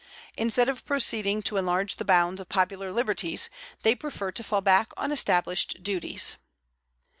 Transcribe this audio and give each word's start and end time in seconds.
Instead 0.35 0.67
of 0.67 0.83
proceeding 0.83 1.43
to 1.43 1.57
enlarge 1.57 1.97
the 1.97 2.03
bounds 2.03 2.41
of 2.41 2.49
popular 2.49 2.91
liberties, 2.91 3.51
they 3.83 3.93
prefer 3.93 4.31
to 4.31 4.43
fall 4.43 4.59
back 4.59 4.91
on 4.97 5.11
established 5.11 5.83
duties. 5.83 6.37